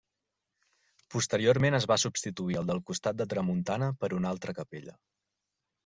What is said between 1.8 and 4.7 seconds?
es va substituir el del costat de tramuntana per una altra